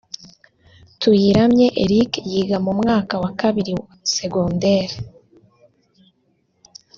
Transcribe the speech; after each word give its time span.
Tuyiramye 0.99 1.67
Eric(yiga 1.83 2.57
mu 2.65 2.71
mwaka 2.79 3.13
wa 3.23 3.31
kabiri 3.39 3.71
secondaire 4.15 4.97